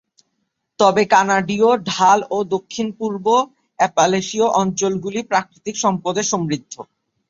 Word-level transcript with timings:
তবে 0.79 1.03
কানাডীয় 1.11 1.69
ঢাল 1.89 2.19
ও 2.29 2.37
দক্ষিণ-পূর্ব 2.53 3.25
অ্যাপালেশীয় 3.79 4.47
অঞ্চলগুলি 4.61 5.19
প্রাকৃতিক 5.31 5.75
সম্পদে 5.83 6.21
সমৃদ্ধ। 6.31 6.73